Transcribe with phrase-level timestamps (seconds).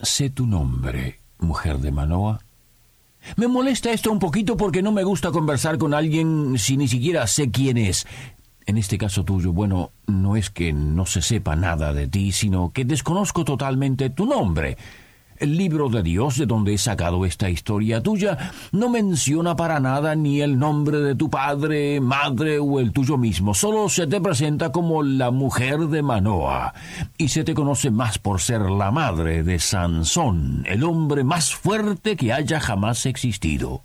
[0.00, 2.40] sé tu nombre, mujer de Manoa.
[3.36, 7.26] Me molesta esto un poquito porque no me gusta conversar con alguien si ni siquiera
[7.26, 8.06] sé quién es.
[8.66, 12.70] En este caso tuyo, bueno, no es que no se sepa nada de ti, sino
[12.72, 14.76] que desconozco totalmente tu nombre.
[15.38, 20.16] El libro de Dios, de donde he sacado esta historia tuya, no menciona para nada
[20.16, 23.54] ni el nombre de tu padre, madre o el tuyo mismo.
[23.54, 26.74] Solo se te presenta como la mujer de Manoa.
[27.18, 32.16] Y se te conoce más por ser la madre de Sansón, el hombre más fuerte
[32.16, 33.82] que haya jamás existido.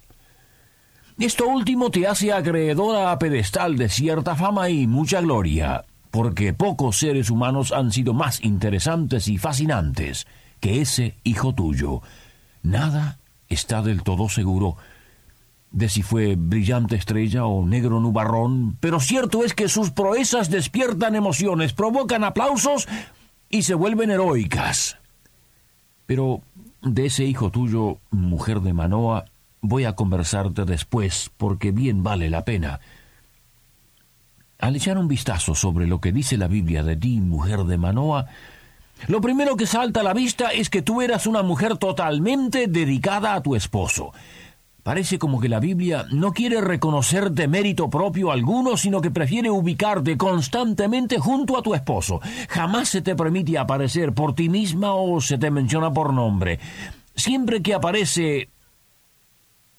[1.20, 6.98] Esto último te hace acreedora a pedestal de cierta fama y mucha gloria, porque pocos
[6.98, 10.26] seres humanos han sido más interesantes y fascinantes
[10.63, 12.01] que ese hijo tuyo.
[12.61, 13.19] Nada
[13.49, 14.77] está del todo seguro
[15.71, 21.15] de si fue brillante estrella o negro nubarrón, pero cierto es que sus proezas despiertan
[21.15, 22.87] emociones, provocan aplausos
[23.49, 24.99] y se vuelven heroicas.
[26.05, 26.39] Pero
[26.81, 29.25] de ese hijo tuyo, mujer de Manoa,
[29.59, 32.79] voy a conversarte después, porque bien vale la pena.
[34.59, 38.27] Al echar un vistazo sobre lo que dice la Biblia de ti, mujer de Manoa,
[39.08, 43.34] lo primero que salta a la vista es que tú eras una mujer totalmente dedicada
[43.34, 44.13] a tu esposo.
[44.84, 50.18] Parece como que la Biblia no quiere reconocerte mérito propio alguno, sino que prefiere ubicarte
[50.18, 52.20] constantemente junto a tu esposo.
[52.49, 56.60] Jamás se te permite aparecer por ti misma o se te menciona por nombre.
[57.16, 58.49] Siempre que aparece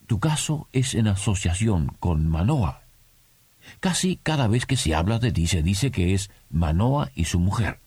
[0.06, 2.80] tu caso es en asociación con Manoa.
[3.80, 7.38] Casi cada vez que se habla de ti se dice que es Manoa y su
[7.40, 7.83] mujer.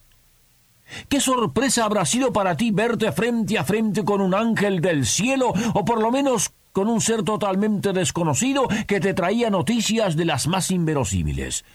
[1.09, 5.53] ¿Qué sorpresa habrá sido para ti verte frente a frente con un ángel del cielo,
[5.74, 10.48] o por lo menos con un ser totalmente desconocido que te traía noticias de las
[10.48, 11.66] más inverosímiles?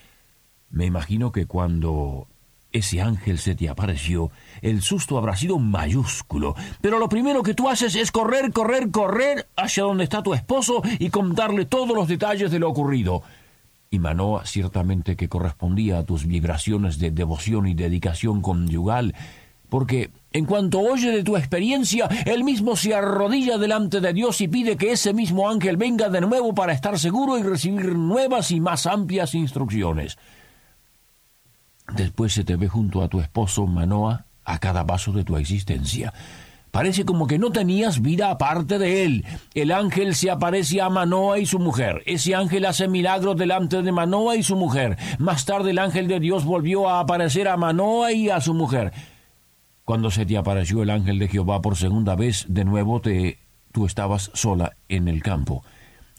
[0.70, 2.26] Me imagino que cuando
[2.72, 4.30] ese ángel se te apareció,
[4.62, 9.48] el susto habrá sido mayúsculo, pero lo primero que tú haces es correr, correr, correr
[9.56, 13.22] hacia donde está tu esposo y contarle todos los detalles de lo ocurrido
[13.92, 19.14] y Manoa ciertamente que correspondía a tus vibraciones de devoción y dedicación conyugal,
[19.68, 24.48] porque en cuanto oye de tu experiencia, él mismo se arrodilla delante de Dios y
[24.48, 28.60] pide que ese mismo ángel venga de nuevo para estar seguro y recibir nuevas y
[28.60, 30.16] más amplias instrucciones.
[31.94, 36.14] Después se te ve junto a tu esposo Manoa a cada paso de tu existencia.
[36.72, 39.26] Parece como que no tenías vida aparte de él.
[39.52, 42.02] El ángel se aparece a Manoa y su mujer.
[42.06, 44.96] Ese ángel hace milagros delante de Manoa y su mujer.
[45.18, 48.90] Más tarde el ángel de Dios volvió a aparecer a Manoa y a su mujer.
[49.84, 53.38] Cuando se te apareció el ángel de Jehová por segunda vez, de nuevo te
[53.70, 55.64] tú estabas sola en el campo.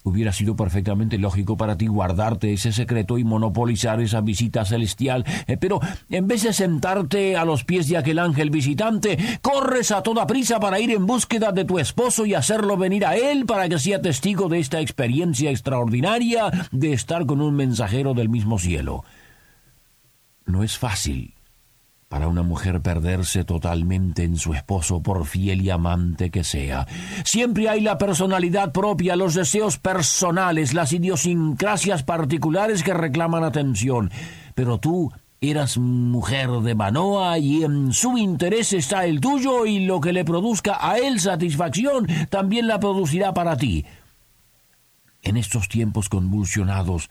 [0.03, 5.55] Hubiera sido perfectamente lógico para ti guardarte ese secreto y monopolizar esa visita celestial, eh,
[5.55, 10.27] pero en vez de sentarte a los pies de aquel ángel visitante, corres a toda
[10.27, 13.79] prisa para ir en búsqueda de tu esposo y hacerlo venir a él para que
[13.79, 19.05] sea testigo de esta experiencia extraordinaria de estar con un mensajero del mismo cielo.
[20.45, 21.32] No es fácil
[22.13, 26.85] para una mujer perderse totalmente en su esposo por fiel y amante que sea.
[27.25, 34.11] Siempre hay la personalidad propia, los deseos personales, las idiosincrasias particulares que reclaman atención.
[34.53, 39.99] Pero tú eras mujer de Manoa y en su interés está el tuyo y lo
[39.99, 43.87] que le produzca a él satisfacción también la producirá para ti.
[45.23, 47.09] En estos tiempos convulsionados,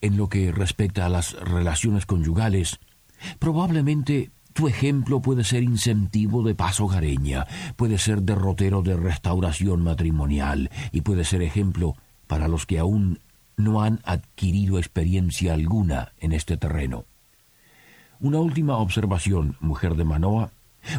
[0.00, 2.78] en lo que respecta a las relaciones conyugales,
[3.38, 7.46] Probablemente tu ejemplo puede ser incentivo de paso hogareña,
[7.76, 11.94] puede ser derrotero de restauración matrimonial y puede ser ejemplo
[12.26, 13.20] para los que aún
[13.56, 17.04] no han adquirido experiencia alguna en este terreno.
[18.20, 20.50] Una última observación, mujer de Manoa,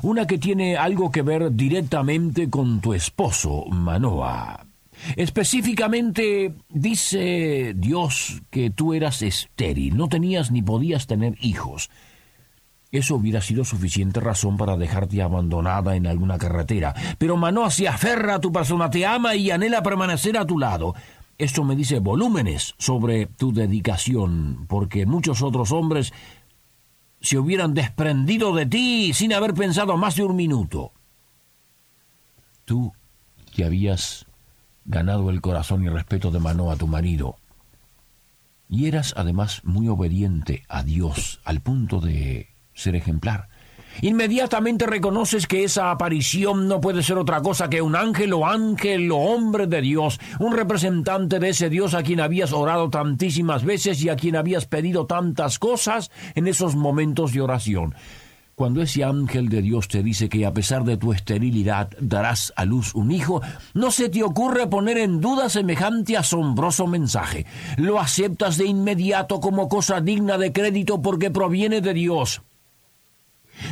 [0.02, 4.66] una que tiene algo que ver directamente con tu esposo, Manoa.
[5.16, 11.90] Específicamente dice Dios que tú eras estéril, no tenías ni podías tener hijos.
[12.92, 16.96] Eso hubiera sido suficiente razón para dejarte abandonada en alguna carretera.
[17.20, 20.96] Pero Manoa se aferra a tu persona, te ama y anhela permanecer a tu lado.
[21.38, 26.12] Esto me dice volúmenes sobre tu dedicación, porque muchos otros hombres
[27.22, 30.92] se hubieran desprendido de ti sin haber pensado más de un minuto.
[32.66, 32.94] Tú
[33.54, 34.26] que habías
[34.86, 37.36] ganado el corazón y respeto de Manoa, tu marido,
[38.68, 42.50] y eras además muy obediente a Dios al punto de
[42.80, 43.48] ser ejemplar.
[44.02, 49.12] Inmediatamente reconoces que esa aparición no puede ser otra cosa que un ángel o ángel
[49.12, 54.02] o hombre de Dios, un representante de ese Dios a quien habías orado tantísimas veces
[54.02, 57.94] y a quien habías pedido tantas cosas en esos momentos de oración.
[58.56, 62.66] Cuando ese ángel de Dios te dice que a pesar de tu esterilidad darás a
[62.66, 63.42] luz un hijo,
[63.74, 67.46] no se te ocurre poner en duda semejante asombroso mensaje.
[67.78, 72.42] Lo aceptas de inmediato como cosa digna de crédito porque proviene de Dios.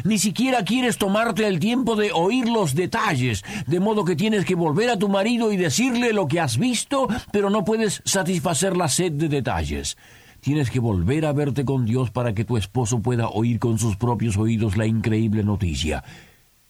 [0.03, 4.55] Ni siquiera quieres tomarte el tiempo de oír los detalles, de modo que tienes que
[4.55, 8.87] volver a tu marido y decirle lo que has visto, pero no puedes satisfacer la
[8.87, 9.97] sed de detalles.
[10.41, 13.95] Tienes que volver a verte con Dios para que tu esposo pueda oír con sus
[13.97, 16.03] propios oídos la increíble noticia.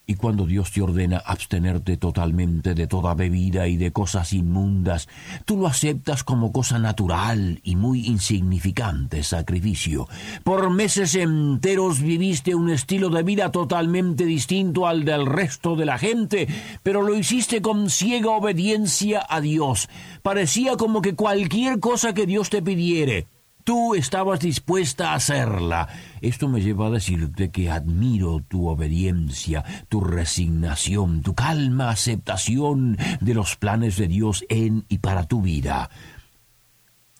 [0.09, 5.09] Y cuando Dios te ordena abstenerte totalmente de toda bebida y de cosas inmundas,
[5.43, 10.07] tú lo aceptas como cosa natural y muy insignificante sacrificio.
[10.45, 15.97] Por meses enteros viviste un estilo de vida totalmente distinto al del resto de la
[15.97, 16.47] gente,
[16.83, 19.89] pero lo hiciste con ciega obediencia a Dios.
[20.21, 23.27] Parecía como que cualquier cosa que Dios te pidiere,
[23.67, 25.89] Tú estabas dispuesta a hacerla.
[26.21, 33.33] Esto me lleva a decirte que admiro tu obediencia, tu resignación, tu calma aceptación de
[33.33, 35.89] los planes de Dios en y para tu vida.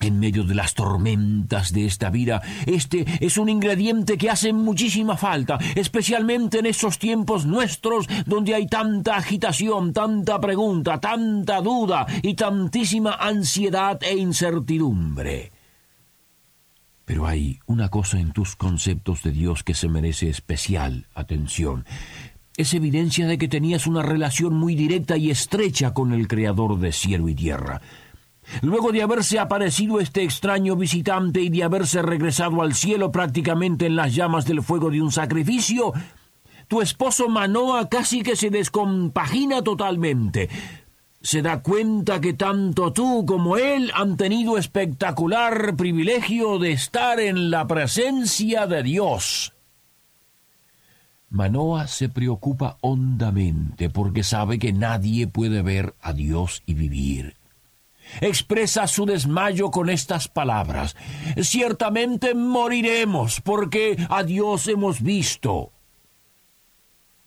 [0.00, 5.18] En medio de las tormentas de esta vida, este es un ingrediente que hace muchísima
[5.18, 12.32] falta, especialmente en estos tiempos nuestros donde hay tanta agitación, tanta pregunta, tanta duda y
[12.32, 15.57] tantísima ansiedad e incertidumbre.
[17.08, 21.86] Pero hay una cosa en tus conceptos de Dios que se merece especial atención.
[22.54, 26.92] Es evidencia de que tenías una relación muy directa y estrecha con el Creador de
[26.92, 27.80] cielo y tierra.
[28.60, 33.96] Luego de haberse aparecido este extraño visitante y de haberse regresado al cielo prácticamente en
[33.96, 35.94] las llamas del fuego de un sacrificio,
[36.68, 40.50] tu esposo Manoa casi que se descompagina totalmente
[41.20, 47.50] se da cuenta que tanto tú como él han tenido espectacular privilegio de estar en
[47.50, 49.54] la presencia de Dios.
[51.30, 57.36] Manoa se preocupa hondamente porque sabe que nadie puede ver a Dios y vivir.
[58.22, 60.96] Expresa su desmayo con estas palabras.
[61.42, 65.72] Ciertamente moriremos porque a Dios hemos visto.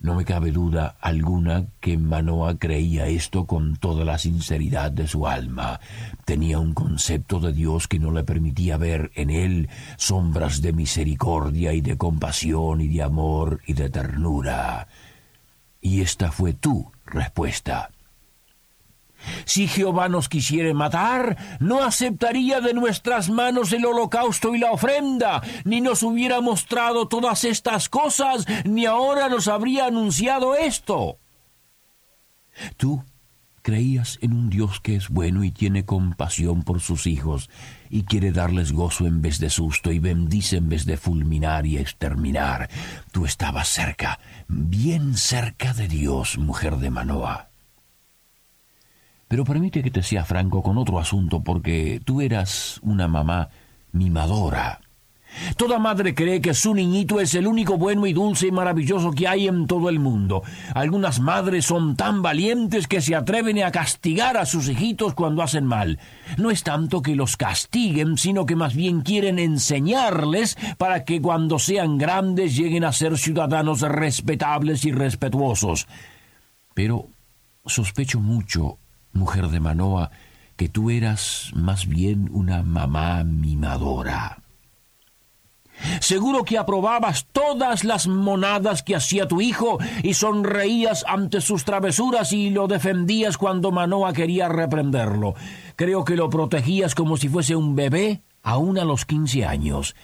[0.02, 5.28] No me cabe duda alguna que Manoa creía esto con toda la sinceridad de su
[5.28, 5.80] alma.
[6.26, 11.74] Tenía un concepto de Dios que no le permitía ver en él sombras de misericordia
[11.74, 14.88] y de compasión y de amor y de ternura.
[15.82, 17.92] Y esta fue tu respuesta.
[19.46, 25.42] Si Jehová nos quisiere matar, no aceptaría de nuestras manos el holocausto y la ofrenda,
[25.66, 31.18] ni nos hubiera mostrado todas estas cosas, ni ahora nos habría anunciado esto.
[32.78, 33.04] Tú
[33.62, 37.50] creías en un Dios que es bueno y tiene compasión por sus hijos,
[37.90, 41.78] y quiere darles gozo en vez de susto, y bendice en vez de fulminar y
[41.78, 42.70] exterminar.
[43.12, 47.51] Tú estabas cerca, bien cerca de Dios, mujer de Manoah.
[49.32, 53.48] Pero permite que te sea franco con otro asunto, porque tú eras una mamá
[53.94, 54.82] mimadora.
[55.56, 59.30] Toda madre cree que su niñito es el único bueno y dulce y maravilloso que
[59.30, 60.44] hay en todo el mundo.
[60.76, 65.66] Algunas madres son tan valientes que se atreven a castigar a sus hijitos cuando hacen
[65.66, 65.98] mal.
[66.36, 71.58] No es tanto que los castiguen, sino que más bien quieren enseñarles para que cuando
[71.58, 75.88] sean grandes lleguen a ser ciudadanos respetables y respetuosos.
[76.74, 77.08] Pero
[77.66, 78.78] sospecho mucho
[79.14, 80.12] mujer de Manoa,
[80.56, 84.44] que tú eras más bien una mamá mimadora.
[86.00, 92.32] Seguro que aprobabas todas las monadas que hacía tu hijo y sonreías ante sus travesuras
[92.34, 95.34] y lo defendías cuando Manoa quería reprenderlo.
[95.76, 99.96] Creo que lo protegías como si fuese un bebé aún a los quince años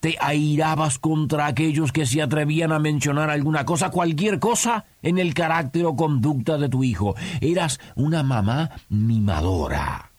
[0.00, 5.34] te airabas contra aquellos que se atrevían a mencionar alguna cosa, cualquier cosa, en el
[5.34, 7.14] carácter o conducta de tu hijo.
[7.40, 10.10] Eras una mamá mimadora.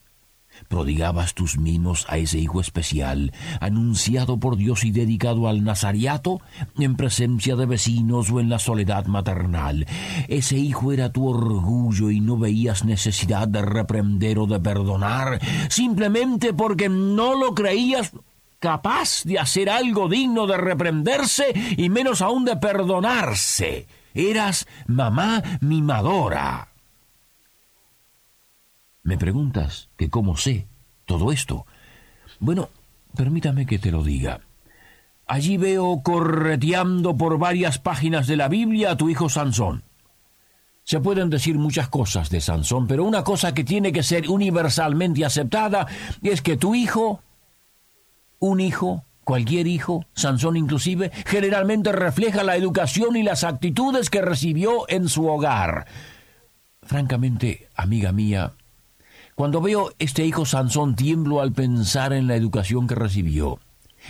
[0.67, 3.31] Prodigabas tus mimos a ese hijo especial,
[3.61, 6.41] anunciado por Dios y dedicado al nazariato,
[6.77, 9.85] en presencia de vecinos o en la soledad maternal.
[10.27, 16.53] Ese hijo era tu orgullo y no veías necesidad de reprender o de perdonar, simplemente
[16.53, 18.11] porque no lo creías
[18.59, 23.87] capaz de hacer algo digno de reprenderse y menos aún de perdonarse.
[24.13, 26.69] Eras mamá mimadora.
[29.03, 30.67] ¿Me preguntas que cómo sé
[31.05, 31.65] todo esto?
[32.39, 32.69] Bueno,
[33.15, 34.41] permítame que te lo diga.
[35.27, 39.83] Allí veo correteando por varias páginas de la Biblia a tu hijo Sansón.
[40.83, 45.25] Se pueden decir muchas cosas de Sansón, pero una cosa que tiene que ser universalmente
[45.25, 45.85] aceptada
[46.23, 47.21] es que tu hijo,
[48.39, 54.85] un hijo, cualquier hijo, Sansón inclusive, generalmente refleja la educación y las actitudes que recibió
[54.89, 55.85] en su hogar.
[56.83, 58.53] Francamente, amiga mía,
[59.35, 63.59] cuando veo este hijo Sansón tiemblo al pensar en la educación que recibió.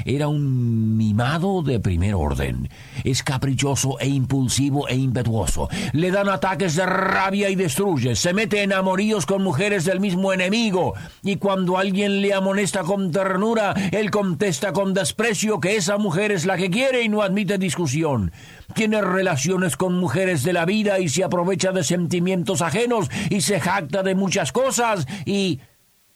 [0.06, 2.70] Era un mimado de primer orden.
[3.04, 5.70] Es caprichoso e impulsivo e impetuoso.
[5.94, 8.16] Le dan ataques de rabia y destruye.
[8.16, 10.94] Se mete en amoríos con mujeres del mismo enemigo.
[11.24, 16.46] Y cuando alguien le amonesta con ternura, él contesta con desprecio que esa mujer es
[16.46, 18.32] la que quiere y no admite discusión.
[18.74, 23.60] Tiene relaciones con mujeres de la vida y se aprovecha de sentimientos ajenos y se
[23.60, 25.60] jacta de muchas cosas y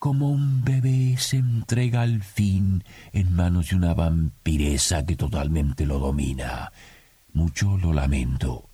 [0.02, 6.00] como un bebé se entrega al fin en manos de una vampiresa que totalmente lo
[6.00, 6.72] domina.
[7.34, 8.68] Mucho lo lamento,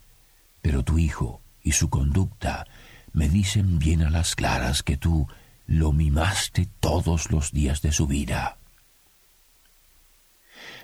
[0.62, 2.66] pero tu hijo y su conducta
[3.12, 5.28] me dicen bien a las claras que tú
[5.66, 8.58] lo mimaste todos los días de su vida.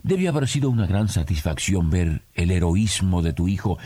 [0.04, 3.78] Debe haber sido una gran satisfacción ver el heroísmo de tu hijo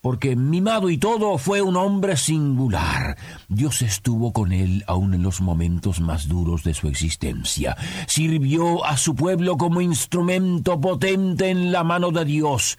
[0.00, 3.16] porque mimado y todo fue un hombre singular.
[3.48, 7.76] Dios estuvo con él aun en los momentos más duros de su existencia.
[8.06, 12.78] Sirvió a su pueblo como instrumento potente en la mano de Dios.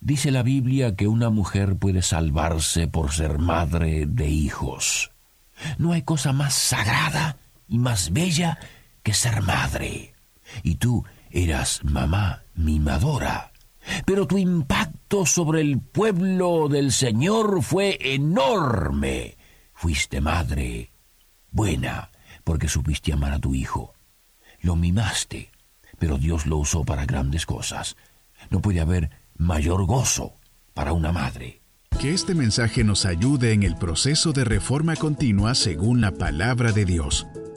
[0.00, 5.12] Dice la Biblia que una mujer puede salvarse por ser madre de hijos.
[5.78, 7.36] No hay cosa más sagrada
[7.68, 8.58] y más bella
[9.04, 10.14] que ser madre.
[10.64, 13.51] Y tú eras mamá mimadora
[14.04, 19.36] pero tu impacto sobre el pueblo del Señor fue enorme.
[19.74, 20.92] Fuiste madre
[21.52, 22.10] buena,
[22.42, 23.94] porque supiste amar a tu hijo.
[24.60, 25.50] Lo mimaste,
[25.98, 27.96] pero Dios lo usó para grandes cosas.
[28.50, 30.34] No puede haber mayor gozo
[30.74, 31.60] para una madre.
[32.00, 36.84] Que este mensaje nos ayude en el proceso de reforma continua según la palabra de
[36.84, 37.26] Dios.